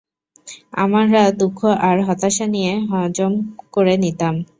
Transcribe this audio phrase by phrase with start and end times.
[0.83, 3.33] আমরা দুঃখ আর হতাশার নিয়ে হজম
[3.73, 4.35] করে নিতাম।